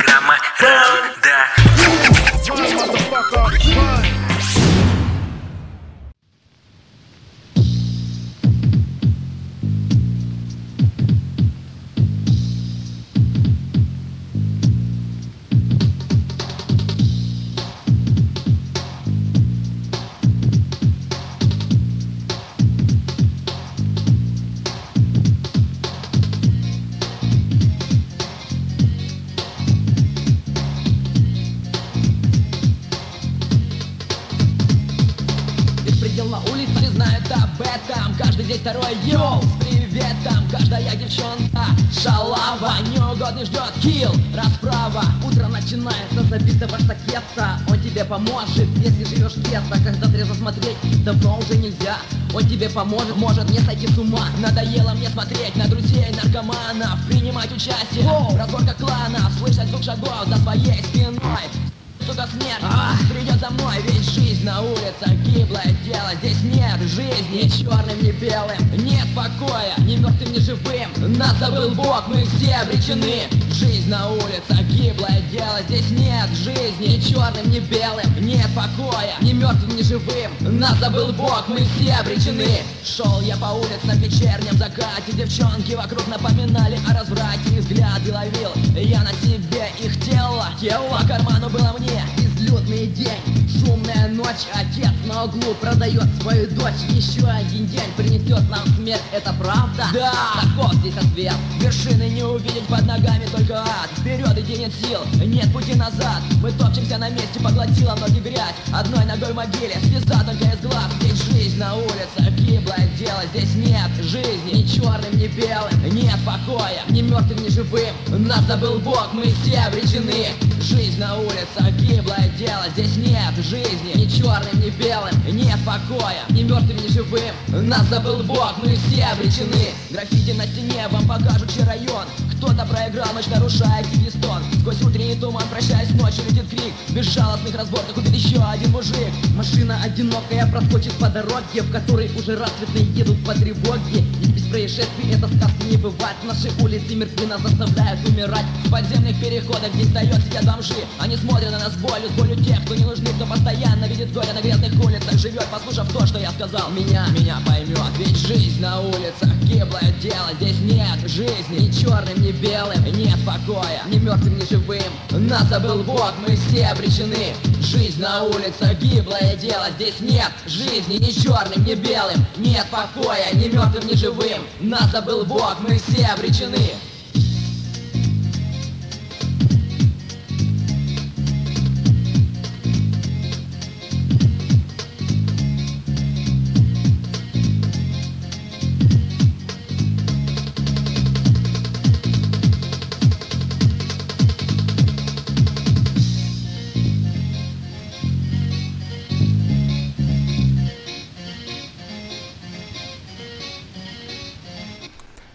[39.04, 41.64] йоу с приветом Каждая девчонка.
[41.92, 47.58] Шалава Неугодный ждет килл, расправа Утро начинается с забитого штакета.
[47.68, 51.96] Он тебе поможет, если живешь где-то Когда трезво смотреть давно уже нельзя.
[52.34, 54.26] Он тебе поможет, может не сойти с ума.
[54.38, 60.36] Надоело мне смотреть на друзей наркоманов Принимать участие в разборках кланов Слышать звук шагов за
[60.38, 61.71] своей спиной
[62.06, 62.64] Сука, смерть?
[63.10, 66.10] Придет за мной Ведь жизнь на улицах гиблое дело.
[66.18, 71.70] Здесь нет жизни Ни черным, ни белым, нет покоя Ни мертвым, ни живым, нас забыл
[71.70, 73.28] Бог Мы все обречены.
[73.52, 75.60] Жизнь на улицах, гиблое дело.
[75.68, 78.10] Здесь нет жизни, ни черным, ни белым.
[78.20, 80.32] Нет покоя, ни мертвым, ни живым.
[80.58, 82.62] Нас забыл Бог, мы все обречены.
[82.84, 87.60] Шел я по улицам в вечернем закате Девчонки вокруг напоминали о разврате.
[87.60, 90.48] Взгляды ловил я на себе их тело.
[90.60, 92.31] Тело по карману было мне Yeah.
[92.42, 96.74] Излюдный день, шумная ночь Отец на углу продает свою дочь.
[96.88, 99.86] Еще один день принесет нам смерть Это правда?
[99.92, 100.12] Да!
[100.42, 101.34] Таков здесь ответ.
[101.60, 103.90] Вершины не увидеть под ногами только ад.
[103.96, 106.20] Вперед иди нет сил, нет пути назад.
[106.42, 108.56] Мы топчемся на месте, поглотила ноги грязь.
[108.72, 110.90] Одной ногой в могиле, слеза только из глаз.
[111.00, 113.22] Здесь жизнь на улице, гиблое дело.
[113.32, 115.94] Здесь нет жизни, ни черным, ни белым.
[115.94, 117.94] Нет покоя, ни мертвым, ни живым.
[118.08, 120.26] Нас забыл Бог, мы все обречены.
[120.60, 126.42] Жизнь на улице, гиблое дело Здесь нет жизни, ни черным, ни белым Нет покоя, ни
[126.42, 127.34] мертвым, ни живым.
[127.48, 129.70] Нас забыл Бог, мы все обречены.
[129.90, 132.06] Граффити на стене вам покажут чей район
[132.42, 136.72] Кто-то проиграл ночь, нарушая кипистон Сквозь утренний туман, прощаясь ночью, летит крик.
[136.90, 139.12] Безжалостных разборках убит еще один мужик.
[139.36, 144.00] Машина одинокая проскочит по дороге В которой уже рассветные едут по тревоге.
[144.22, 146.16] И без происшествий это сказки не бывает.
[146.24, 148.46] Наши улицы мертвы, нас заставляют умирать.
[148.64, 152.60] В подземных переходах здесь встает сидят бомжи Они смотрят на нас болью, с болью тех,
[152.64, 155.12] кто не нужны Кто постоянно видит горе на грязных улицах.
[155.12, 156.70] Живет, послушав то, что я сказал.
[156.70, 160.30] Меня, меня поймет Ведь жизнь на улицах, гиблое дело.
[160.40, 164.92] Здесь нет жизни, ни черным, ни белым Нет покоя, ни мертвым, ни живым.
[165.10, 167.34] Нас забыл Бог, мы все обречены.
[167.60, 169.66] Жизнь на улицах, гиблое дело.
[169.76, 172.24] Здесь нет жизни, ни черным, ни белым.
[172.36, 174.42] Нет покоя, ни мертвым, ни живым.
[174.60, 176.72] Нас забыл Бог, мы все обречены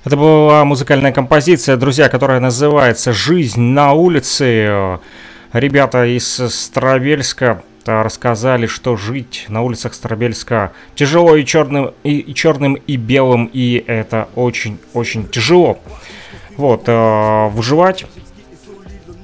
[0.08, 5.02] Это была музыкальная композиция, друзья, которая называется «Жизнь на улице».
[5.52, 12.96] Ребята из Старобельска рассказали, что жить на улицах Старобельска тяжело и черным, и, черным, и
[12.96, 15.78] белым, и это очень-очень тяжело.
[16.56, 18.06] Вот, э, выживать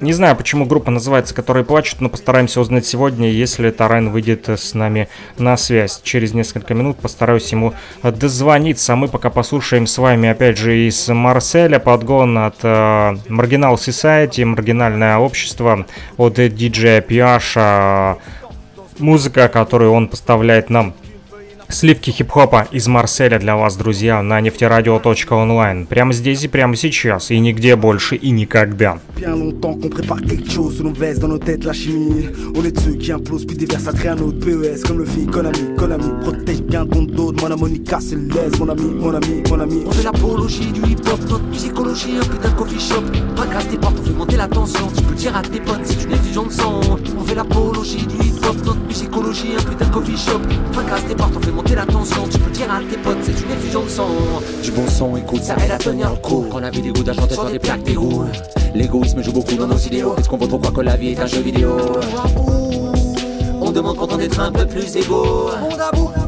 [0.03, 4.73] не знаю, почему группа называется «Которые плачут», но постараемся узнать сегодня, если Тарен выйдет с
[4.73, 6.01] нами на связь.
[6.03, 8.93] Через несколько минут постараюсь ему дозвониться.
[8.93, 14.43] А мы пока послушаем с вами, опять же, из Марселя подгон от э, Marginal Society,
[14.45, 15.85] маргинальное общество,
[16.17, 18.17] от диджея Пиаша.
[18.99, 20.93] Музыка, которую он поставляет нам
[21.73, 25.88] Сливки хип-хопа из Марселя для вас, друзья, на нефтерадио.онлайн.
[25.88, 28.99] Прямо здесь и прямо сейчас, и нигде больше и никогда.
[47.15, 50.41] On fait l'apologie du hip-hop, notre musicologie, un putain de coffee shop.
[50.73, 52.28] Braquage tes portes, on fait monter la tension.
[52.30, 54.08] Tu peux dire à tes potes, c'est une effusion de sang.
[54.62, 57.08] Du sang bon son écoute Ça aide à tenir le coup Quand la vie dégoûte
[57.08, 58.26] à chanter sur des plaques d'égout
[58.73, 60.15] L'égoïsme joue beaucoup dans nos idéaux.
[60.17, 61.78] Est-ce qu'on veut trop croire que la vie est un jeu vidéo?
[63.73, 65.49] Demande pourtant d'être un peu plus égaux.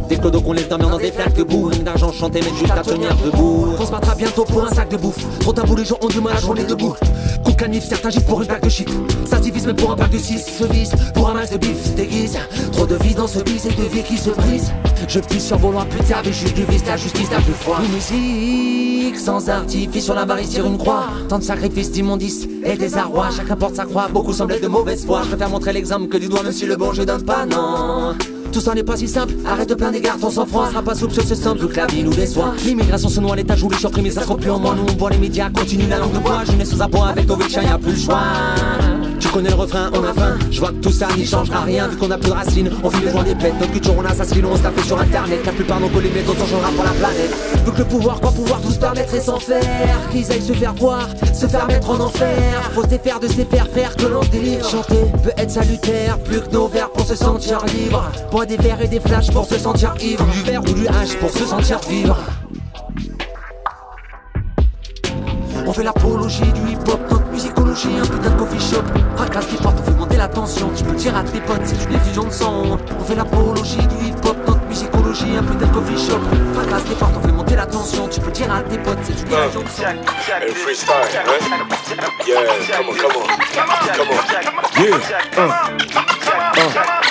[0.09, 1.69] Des clodos qu'on laisse dormir dans des flaques de boue.
[1.69, 3.73] D'argent chanté mais juste à tenir debout.
[3.79, 5.23] On se battra bientôt pour un sac de bouffe.
[5.39, 6.95] Trop tabou les gens ont du mal à journer debout
[7.43, 8.89] Coup de canif, certains gifs pour une plaque de shit
[9.29, 11.57] Ça se divise même pour un pack de 6 se vise Pour un masque de
[11.57, 12.37] bif se déguise.
[12.71, 14.71] Trop de vie dans ce bis et de vie qui se brise
[15.07, 17.77] Je pisse sur vos loin putain mais juste du vice La justice la plus froid
[17.83, 21.07] Une musique sans artifice Sur la barre tire une croix.
[21.29, 23.29] Tant de sacrifices d'immondices et des arrois.
[23.35, 25.21] Chacun porte sa croix, beaucoup semblent de mauvaise foi.
[25.23, 28.15] Je préfère montrer l'exemple que du doigt Monsieur le bon je donne pas non.
[28.51, 31.13] Tout ça n'est pas si simple, arrête de plein d'égard ton sang-froid sera pas souple
[31.13, 32.53] sur ce simple, que la vie nous déçoit.
[32.65, 35.09] L'immigration se noie, l'état joue les surprimés, ça se plus en moi Nous on voit
[35.09, 36.43] les médias, continue la langue de bois.
[36.45, 38.21] Je n'ai sous abois avec Tovic, y'a plus le choix
[39.35, 40.37] connais le refrain, on a faim.
[40.49, 42.71] Je vois que tout ça n'y changera rien vu qu'on a plus de racines.
[42.81, 45.45] On vit les joints des pètes, notre culture on assassine, on se tape sur internet.
[45.45, 47.35] La plupart que les méthodes, on changera pour la planète.
[47.65, 49.99] Veut que le pouvoir, quoi pouvoir tous permettre et sans faire.
[50.09, 52.71] Qu'ils aillent se faire voir, se faire mettre en enfer.
[52.73, 54.69] Faut se défaire de ces faire faire que l'on se délivre.
[54.69, 58.09] Chanter peut être salutaire, plus que nos vers pour se sentir libre.
[58.31, 60.23] Bois des verres et des flashs pour se sentir ivre.
[60.27, 62.17] Du verre ou du H pour se sentir vivre.
[65.67, 67.24] On fait l'apologie du hip-hop,
[67.83, 68.83] un putain de coffee shop.
[69.17, 70.69] Fracasse tes portes, on fait monter la tension.
[70.75, 72.63] Tu peux dire à tes potes, c'est une effusion de sang.
[72.99, 76.21] On fait l'apologie du hip-hop, notre musicologie, un putain de coffee shop.
[76.53, 78.07] Fracasse les portes, on fait monter la tension.
[78.07, 79.49] Tu peux dire à tes potes, c'est du Uh,
[80.41, 81.41] hey, freestyle, right?
[82.25, 82.45] Yeah,
[82.77, 83.27] come on, come on,
[83.95, 84.15] come on.
[84.81, 84.99] Yeah,
[85.37, 87.05] uh, uh.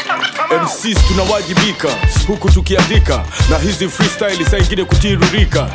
[0.65, 1.89] MCs tunawajibika
[2.27, 5.67] huku tukiandika na hizi freestyle saa ingine kutiririka.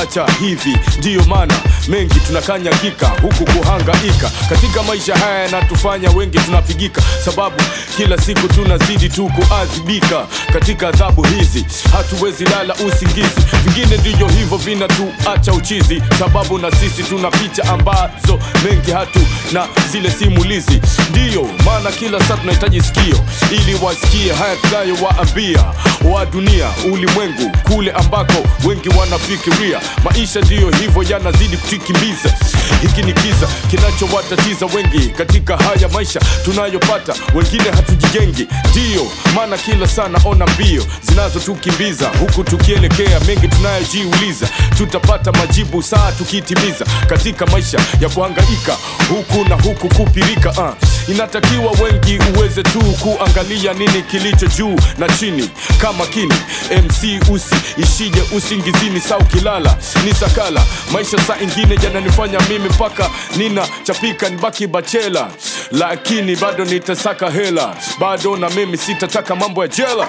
[0.00, 1.54] Acha hivi, ndiyo maana
[1.88, 4.30] mengi tunakanyagika huku kuhangaika.
[4.48, 7.56] Katika maisha haya yanatufanya wengi tunapigika, sababu
[7.96, 10.26] kila siku tunazidi tu kuadhibika.
[10.52, 17.30] Katika adhabu hizi, hatuwezi lala usingizi, vingine ndivyo hivyo vinatuacha uchizi, sababu na sisi tuna
[17.30, 19.20] picha ambazo mengi hatu
[19.52, 23.18] na zile simulizi, ndiyo maana kila saa tunahitaji sikio
[23.50, 25.64] ili wasikie haya tunayowaambia
[26.04, 28.34] wa dunia, ulimwengu kule ambako
[28.68, 32.34] wengi wanafikiria maisha ndiyo hivyo yanazidi kutukimbiza.
[32.82, 38.46] Hiki ni kiza kinachowatatiza wengi katika haya maisha tunayopata, wengine hatujijengi.
[38.70, 46.84] Ndiyo maana kila sana ona mbio zinazotukimbiza huku tukielekea mengi tunayojiuliza, tutapata majibu saa tukitimiza
[47.06, 48.76] katika maisha ya kuhangaika
[49.08, 50.50] huku na huku kupirika.
[50.50, 55.50] Uh, inatakiwa wengi uweze tu kuangalia nini kilicho juu na chini
[55.88, 56.34] kama makini
[56.70, 60.62] MC usi ishije usingizini saa ukilala ni sakala.
[60.92, 65.28] Maisha saa ingine yananifanya mimi mpaka nina chapika nibaki bachela.
[65.70, 67.76] Lakini bado nitasaka hela.
[67.98, 70.08] Bado na mimi sitataka mambo ya jela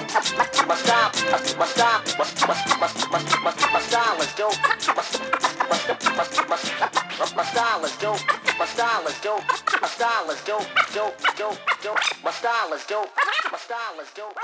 [10.30, 10.64] Is dope.
[10.94, 11.98] Dope, dope, dope.
[12.24, 13.08] My style is dope.
[13.52, 14.36] My style is dope.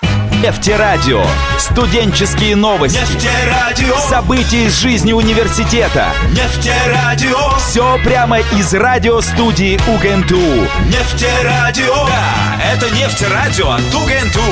[0.42, 1.24] Нефтерадио.
[1.58, 2.98] Студенческие новости.
[2.98, 3.96] Нефтерадио.
[4.10, 6.12] События из жизни университета.
[6.32, 7.56] Нефтерадио.
[7.58, 10.68] Все прямо из радиостудии УГНТУ.
[10.86, 12.06] Нефтерадио.
[12.06, 14.42] Да, это нефтерадио от УГНТУ.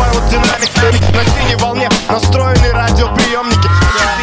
[0.00, 3.68] Аэродинамик на синей волне Настроены радиоприемники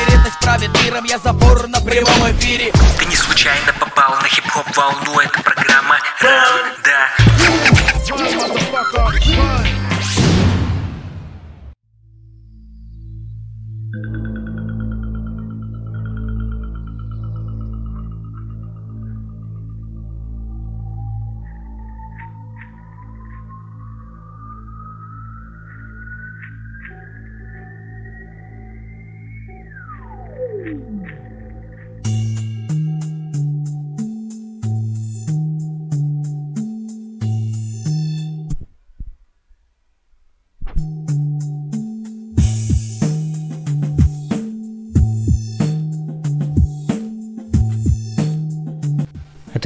[0.08, 2.72] Теперь это правит миром, я забор на прямом эфире.
[3.00, 6.00] Ты не случайно попал на хип-хоп волну Это программа
[6.84, 7.27] да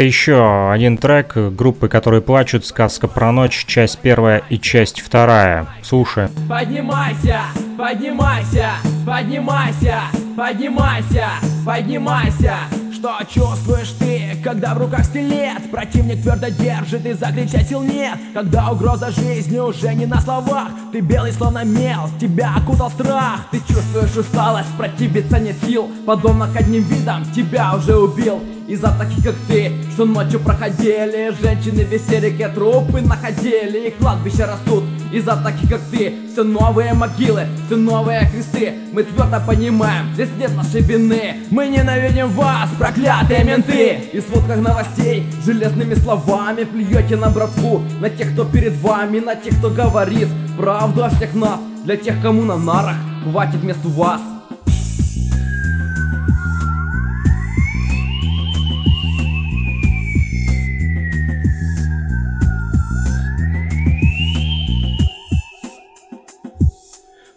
[0.02, 5.68] Это еще один трек группы, которые плачут, сказка про ночь, часть первая и часть вторая.
[5.84, 6.30] Слушай.
[6.50, 7.42] Поднимайся,
[7.78, 8.72] поднимайся,
[9.06, 10.00] поднимайся,
[10.36, 11.28] поднимайся,
[11.64, 12.56] поднимайся.
[12.92, 15.70] Что чувствуешь ты, когда в руках стилет?
[15.70, 18.18] Противник твердо держит и закричать сил нет.
[18.34, 23.42] Когда угроза жизни уже не на словах Ты белый словно мел, тебя окутал страх.
[23.52, 25.92] Ты чувствуешь усталость, противиться нет сил.
[26.08, 31.84] Подобно к одним видам тебя уже убил из-за таких как ты, что ночью проходили Женщины
[31.84, 34.86] в истерике трупы находили И кладбища растут.
[35.12, 38.74] Из-за таких как ты Все новые могилы, все новые кресты.
[38.94, 41.36] Мы твердо понимаем, здесь нет нашей вины.
[41.50, 44.10] Мы ненавидим вас, проклятые менты.
[44.14, 49.36] И в сводках новостей железными словами Плюете на братву, на тех, кто перед вами На
[49.36, 51.60] тех, кто говорит правду о всех нас.
[51.84, 54.22] Для тех, кому на нарах хватит вместо вас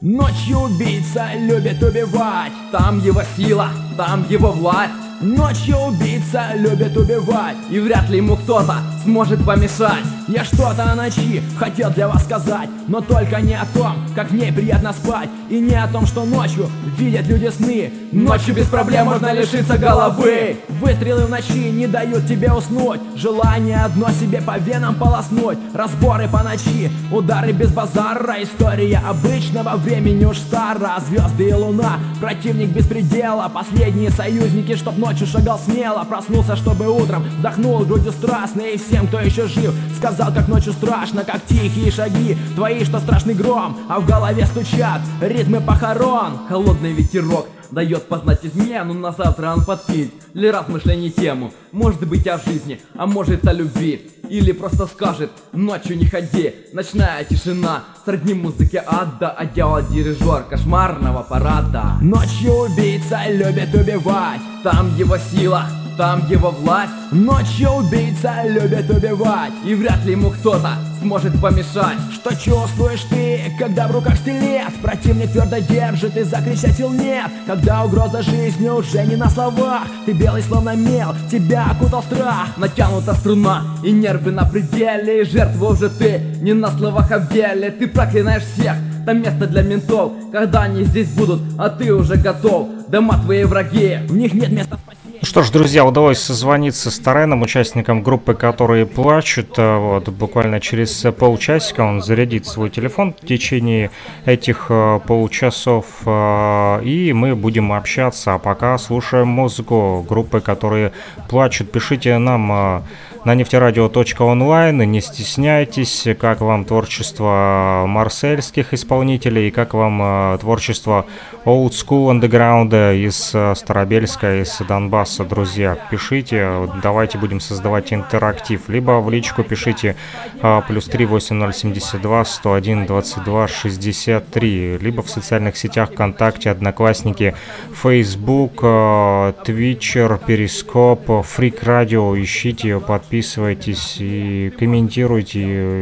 [0.05, 2.53] Ночью убийца любит убивать.
[2.71, 8.77] Там его сила, там его власть Ночью убийца любит убивать И вряд ли ему кто-то
[9.05, 10.05] сможет помешать.
[10.29, 14.35] Я что-то о ночи хотел для вас сказать Но только не о том, как в
[14.35, 17.93] ней приятно спать И не о том, что ночью видят люди сны.
[18.13, 20.57] Ночью без проблем можно лишиться головы.
[20.81, 23.01] Выстрелы в ночи не дают тебе уснуть.
[23.17, 25.59] Желание одно себе по венам полоснуть.
[25.75, 28.43] Разборы по ночи, удары без базара.
[28.43, 30.95] История обычного времени уж стара.
[31.07, 37.23] Звезды и луна, противник без предела Последние союзники, чтоб ночью шагал смело Проснулся, чтобы утром.
[37.23, 42.37] Вздохнул грудью страстно И всем, кто еще жив, сказал как ночью страшно, как тихие шаги.
[42.57, 48.95] Твои, что страшный гром, а в голове стучат Ритмы похорон, холодный ветерок Дает познать измену,
[48.95, 54.11] на завтра он подпиль Для размышлений тему, может быть о жизни, а может о любви.
[54.29, 59.31] Или просто скажет, ночью не ходи Ночная тишина, сродни музыке ада.
[59.31, 61.99] А дело дирижер кошмарного парада.
[62.01, 66.93] Ночью убийца любит убивать, там его сила там его власть.
[67.13, 70.71] Ночью убийца любит убивать И вряд ли ему кто-то
[71.01, 71.99] сможет помешать.
[72.13, 74.73] Что чувствуешь ты, когда в руках стилет?
[74.83, 77.31] Противник твердо держит и закричать сил нет.
[77.47, 79.83] Когда угроза жизни уже не на словах.
[80.07, 82.57] Ты белый словно мел, тебя окутал страх.
[82.57, 87.87] Натянута струна и нервы на пределе И жертва уже ты, не на словах, а Ты
[87.87, 88.75] проклинаешь всех,
[89.05, 90.13] там место для ментов.
[90.33, 92.69] Когда они здесь будут, а ты уже готов.
[92.89, 94.79] Дома твои враги, в них нет места
[95.25, 99.55] что ж, друзья, удалось созвониться с Тареном, участником группы, которые плачут.
[99.59, 103.91] Э, вот, буквально через полчасика он зарядит свой телефон в течение
[104.25, 108.35] этих э, полчасов, э, и мы будем общаться.
[108.35, 110.93] А пока слушаем музыку группы, которые
[111.29, 111.71] плачут.
[111.71, 112.83] Пишите нам
[113.25, 114.79] на нефтерадио.онлайн.
[114.91, 121.07] Не стесняйтесь, как вам творчество марсельских исполнителей, как вам э, творчество
[121.47, 125.79] Old School Underground из э, Старобельска, из Донбасса, друзья.
[125.91, 128.69] Пишите, давайте будем создавать интерактив.
[128.69, 129.97] Либо в личку пишите
[130.43, 137.35] э, плюс 3 8072 101 22 63, либо в социальных сетях ВКонтакте, Одноклассники,
[137.73, 142.15] Facebook, Twitcher, Перископ, Фрик Радио.
[142.21, 145.39] Ищите, подписывайтесь подписывайтесь и комментируйте,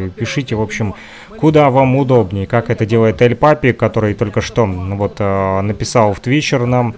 [0.07, 0.95] и пишите, в общем,
[1.39, 6.21] куда вам удобнее, как это делает Эль Папи, который только что вот а, написал в
[6.21, 6.95] Твичер нам,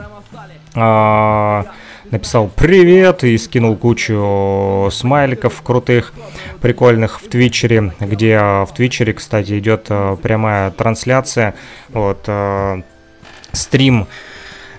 [0.75, 1.67] а,
[2.11, 6.13] написал привет и скинул кучу смайликов крутых,
[6.61, 11.55] прикольных в Твичере, где в Твичере, кстати, идет а, прямая трансляция,
[11.91, 12.29] вот,
[13.53, 14.09] стрим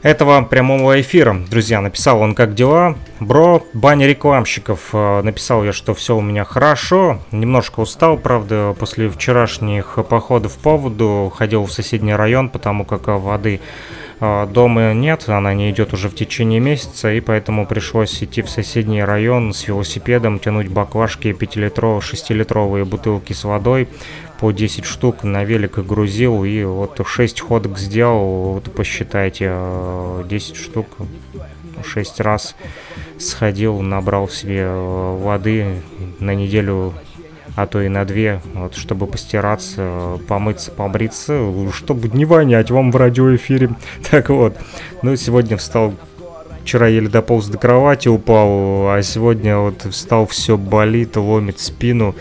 [0.06, 1.36] этого прямого эфира.
[1.49, 2.95] Друзья, написал он как дела.
[3.20, 4.89] Бро, баня рекламщиков.
[4.93, 7.20] Э, написал я, что все у меня хорошо.
[7.32, 11.34] Немножко устал, правда, после вчерашних походов по воду.
[11.36, 13.60] Ходил в соседний район, потому как воды э,
[14.51, 19.03] дома нет, она не идет уже в течение месяца, и поэтому пришлось идти в соседний
[19.03, 23.88] район с велосипедом, тянуть баклажки 5-литровые, 6-литровые бутылки с водой,
[24.39, 29.55] по 10 штук на велик грузил и вот 6 ходок сделал, вот посчитайте,
[30.26, 30.88] 10 э, штук
[31.84, 32.55] 6 раз
[33.17, 35.82] сходил, набрал себе э, воды
[36.19, 36.93] на неделю,
[37.56, 42.95] а то и на две, вот, чтобы постираться, помыться, побриться, чтобы не вонять вам в
[42.95, 43.72] радиоэфире.
[44.12, 44.58] Так вот,
[45.01, 45.93] ну сегодня встал
[46.64, 52.16] Вчера еле дополз до кровати, упал, а сегодня вот встал, все болит, ломит спину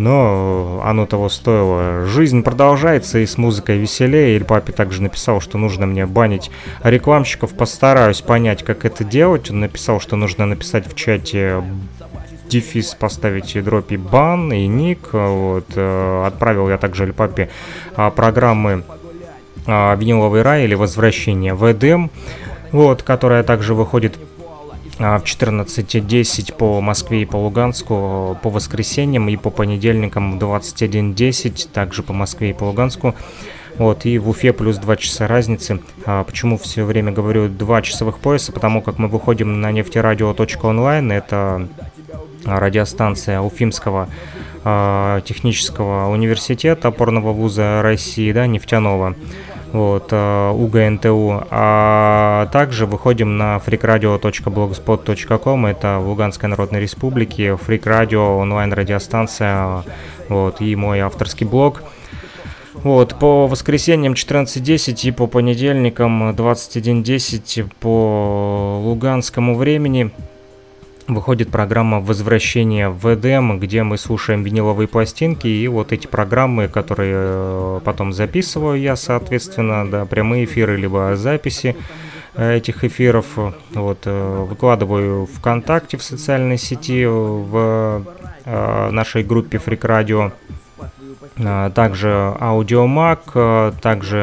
[0.00, 2.06] но оно того стоило.
[2.06, 4.36] Жизнь продолжается и с музыкой веселее.
[4.36, 6.50] Иль папе также написал, что нужно мне банить
[6.82, 7.52] рекламщиков.
[7.52, 9.50] Постараюсь понять, как это делать.
[9.50, 11.62] Он написал, что нужно написать в чате
[12.50, 15.08] дефис поставить дропи бан и ник.
[15.12, 15.66] Вот.
[15.76, 17.48] Э, отправил я также Иль папе
[17.94, 18.84] а, программы
[19.66, 22.10] а, «Виниловый рай» или «Возвращение в Эдем»,
[22.72, 24.18] вот, которая также выходит
[24.98, 31.68] а, в 14.10 по Москве и по Луганску по воскресеньям и по понедельникам в 21.10
[31.72, 33.14] также по Москве и по Луганску.
[33.78, 35.80] Вот, и в Уфе плюс 2 часа разницы.
[36.04, 38.52] А почему все время говорю 2 часовых пояса?
[38.52, 41.68] Потому как мы выходим на нефтерадио.онлайн, это
[42.44, 44.08] радиостанция Уфимского
[44.64, 49.14] э, технического университета, опорного вуза России, да, нефтяного
[49.72, 51.46] вот, э, УГНТУ.
[51.50, 59.84] А также выходим на freakradio.blogspot.com, это в Луганской Народной Республике, Freak онлайн-радиостанция,
[60.28, 61.82] вот, и мой авторский блог.
[62.72, 70.12] Вот, по воскресеньям 14.10 и по понедельникам 21.10 по луганскому времени
[71.14, 77.14] выходит программа «Возвращение в Эдем», где мы слушаем виниловые пластинки, и вот эти программы, которые
[77.16, 81.76] э, потом записываю я, соответственно, да, прямые эфиры, либо записи
[82.34, 83.26] э, этих эфиров,
[83.74, 88.04] вот, э, выкладываю ВКонтакте в социальной сети, в
[88.46, 90.32] нашей группе Freak Radio,
[91.74, 92.08] также
[92.40, 94.16] Audiomac, также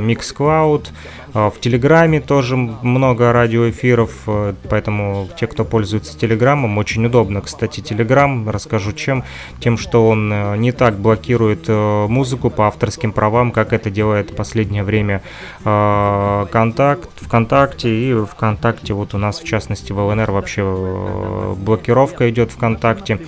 [0.00, 0.88] Mixcloud,
[1.32, 4.28] В Телеграме тоже много радиоэфиров,
[4.68, 7.40] поэтому те, кто пользуется Телеграмом, очень удобно.
[7.40, 9.22] Кстати, Телеграм, расскажу чем.
[9.60, 14.82] Тем, что он не так блокирует музыку по авторским правам, как это делает в последнее
[14.82, 15.22] время
[15.62, 17.88] Контакт, ВКонтакте.
[17.90, 23.20] И ВКонтакте вот у нас, в частности, в ЛНР вообще блокировка идет ВКонтакте,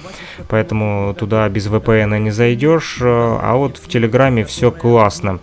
[0.49, 2.99] поэтому туда без VPN не зайдешь.
[3.01, 5.39] А вот в Телеграме все классно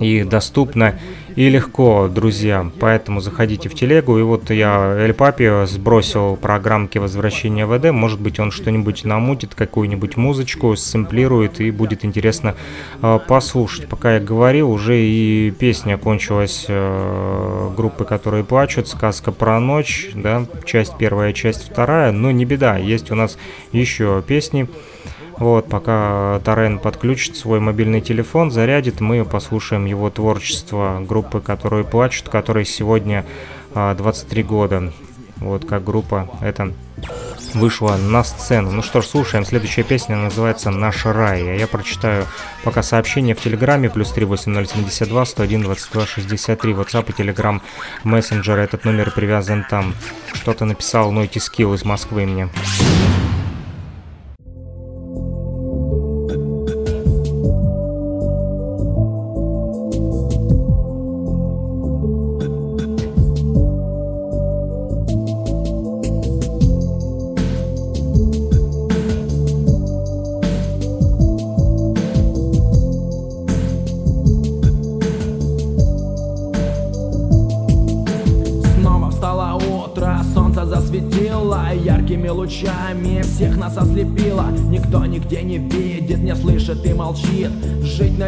[0.00, 0.98] и доступно
[1.36, 2.70] и легко, друзья.
[2.80, 4.18] Поэтому заходите в телегу.
[4.18, 7.90] И вот я Эль Папи сбросил программки возвращения ВД.
[7.90, 12.54] Может быть, он что-нибудь намутит, какую-нибудь музычку, сэмплирует, и будет интересно
[13.02, 13.88] э, послушать.
[13.88, 18.88] Пока я говорил, уже и песня кончилась э, группы, которые плачут.
[18.88, 22.12] Сказка про ночь, да, часть первая, часть вторая.
[22.12, 23.38] Но не беда, есть у нас
[23.72, 24.68] еще песни.
[25.38, 32.28] Вот, пока Тарен подключит свой мобильный телефон, зарядит, мы послушаем его творчество группы, которые плачут,
[32.28, 33.24] которой сегодня
[33.74, 34.92] 23 а, года.
[35.36, 36.72] Вот как группа это
[37.54, 38.70] вышла на сцену.
[38.70, 39.44] Ну что ж, слушаем.
[39.44, 41.42] Следующая песня называется «Наш рай».
[41.42, 42.26] А я прочитаю
[42.62, 43.90] пока сообщение в Телеграме.
[43.90, 46.72] Плюс 38072 101 22 63.
[46.72, 47.60] WhatsApp и Telegram
[48.04, 48.56] Messenger.
[48.56, 49.94] Этот номер привязан там.
[50.32, 52.48] Что-то написал Нойти Скилл из Москвы мне.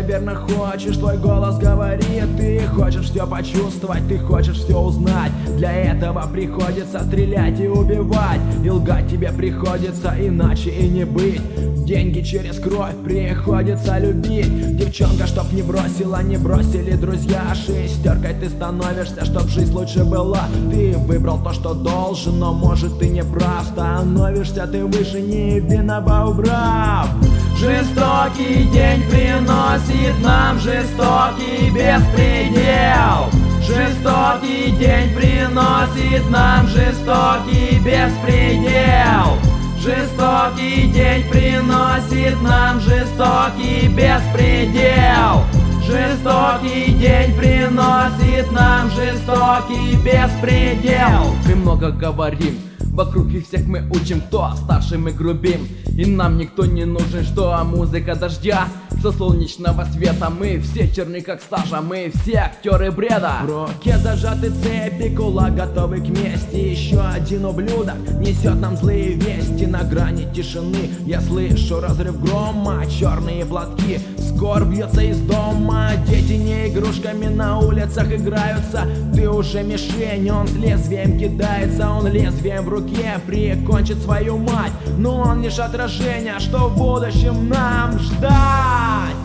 [0.06, 5.15] Наверное, хочешь, твой голос говорит Ты хочешь все почувствовать, ты хочешь все узнать
[5.56, 8.40] Для этого приходится стрелять и убивать.
[8.64, 11.40] И лгать тебе приходится, иначе и не быть.
[11.86, 14.76] Деньги через кровь приходится любить.
[14.76, 17.54] Девчонка, чтоб не бросила, не бросили друзья.
[17.54, 20.48] Шестеркой ты становишься, чтоб жизнь лучше была.
[20.70, 23.64] Ты выбрал то, что должен, но может ты не прав.
[23.72, 27.08] Становишься ты выше невинного убрав.
[27.56, 39.38] Жестокий день приносит нам жестокий беспредел Жестокий день приносит нам жестокий беспредел.
[39.80, 45.42] Жестокий день приносит нам жестокий беспредел.
[45.84, 51.34] Жестокий день приносит нам жестокий беспредел.
[51.44, 52.65] Мы много говорим
[52.96, 55.68] Вокруг их всех мы учим, кто старше мы грубим.
[55.98, 58.68] И нам никто не нужен, что музыка дождя.
[58.98, 63.42] Что солнечного света мы все черны как сажа Мы все актеры бреда.
[63.44, 66.56] В руке зажаты цепи, кулак готовый к мести.
[66.56, 69.66] Еще один ублюдок несет нам злые вести.
[69.66, 72.82] На грани тишины я слышу разрыв грома.
[72.86, 75.90] Черные платки, скоро бьется из дома.
[76.08, 78.86] Дети не игрушками на улицах играются.
[79.14, 81.90] Ты уже мишень, он с лезвием кидается.
[81.90, 84.72] Он лезвием в руке руке прикончит свою мать.
[84.98, 89.16] Но он лишь отражение, что в будущем нам ждать.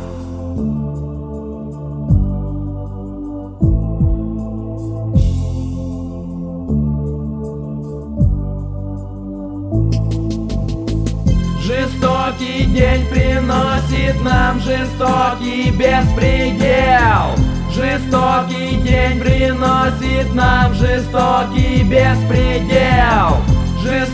[11.62, 17.36] Жестокий день приносит нам жестокий беспредел.
[17.74, 23.51] Жестокий день приносит нам жестокий беспредел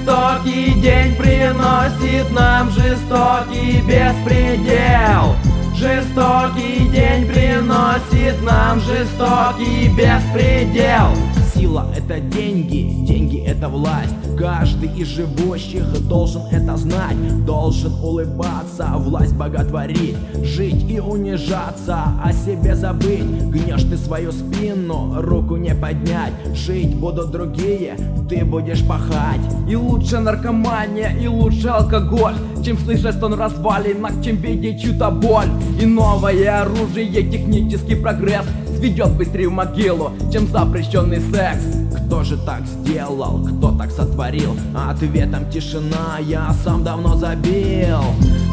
[0.07, 5.35] Жестокий день приносит нам жестокий беспредел.
[5.75, 11.26] Жестокий день приносит нам жестокий беспредел
[11.57, 14.13] Сила это деньги, деньги это власть.
[14.37, 22.75] Каждый из живущих должен это знать Должен улыбаться, власть боготворить Жить и унижаться, о себе
[22.75, 26.33] забыть Гнешь ты свою спину, руку не поднять.
[26.53, 27.95] Жить будут другие,
[28.29, 29.41] ты будешь пахать.
[29.67, 35.49] И лучше наркомания, и лучше алкоголь Чем слышать стон развалинах, чем видеть чью-то боль.
[35.81, 38.45] И новое оружие, технический прогресс
[38.77, 41.63] Сведет быстрее в могилу, чем запрещенный секс.
[42.05, 44.55] Кто же так сделал, кто так сотворил?
[44.75, 48.03] Ответом тишина, я сам давно забил.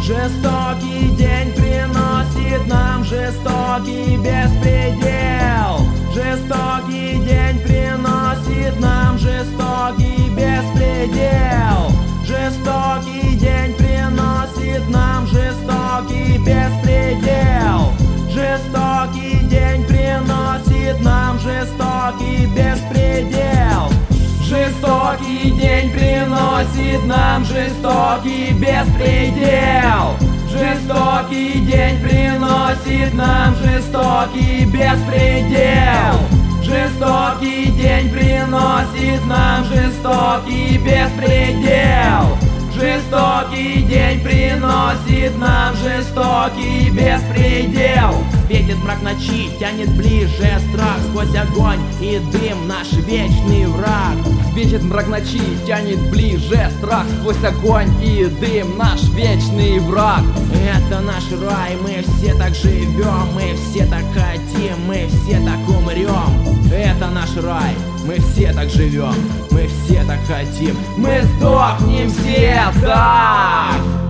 [0.01, 5.81] Жестокий день приносит нам жестокий беспредел.
[6.15, 11.44] Жестокий день приносит нам жестокий беспредел
[26.95, 30.17] приносит нам жестокий беспредел.
[30.49, 36.21] Жестокий день приносит нам жестокий беспредел.
[36.63, 42.39] Жестокий день приносит нам жестокий беспредел.
[42.75, 48.17] Жестокий день приносит нам жестокий беспредел
[48.49, 54.17] Светит мрак ночи, тянет ближе страх Сквозь огонь и дым наш вечный враг
[54.55, 58.79] Светит мрак ночи, тянет ближе страх Сквозь огонь и дым.
[58.79, 60.23] Наш вечный враг.
[60.53, 66.71] Это наш рай, мы все так живем Мы все так хотим, мы все так умрем.
[66.73, 67.75] Это наш рай,
[68.07, 69.15] мы все так живем
[69.51, 74.04] Мы все так хотим, мы сдохнем все так